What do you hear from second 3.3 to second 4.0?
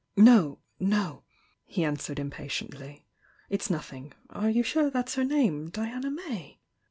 "It's noth